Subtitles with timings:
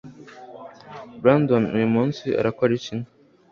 [1.21, 2.95] brandon uyu munsi urakora iki